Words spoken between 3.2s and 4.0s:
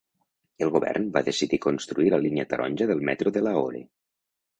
de Lahore.